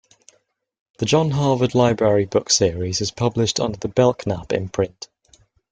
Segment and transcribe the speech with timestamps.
[0.97, 5.07] The John Harvard Library book series is published under the Belknap imprint.